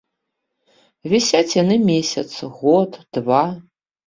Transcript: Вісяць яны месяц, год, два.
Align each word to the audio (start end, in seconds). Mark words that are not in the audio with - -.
Вісяць 1.13 1.57
яны 1.63 1.75
месяц, 1.91 2.27
год, 2.63 2.91
два. 3.21 3.45